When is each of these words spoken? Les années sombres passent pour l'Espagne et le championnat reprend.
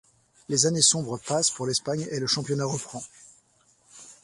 Les 0.49 0.65
années 0.65 0.81
sombres 0.81 1.19
passent 1.19 1.51
pour 1.51 1.67
l'Espagne 1.67 2.07
et 2.09 2.19
le 2.19 2.25
championnat 2.25 2.65
reprend. 2.65 3.03